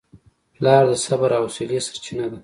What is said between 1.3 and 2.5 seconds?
او حوصلې سرچینه ده.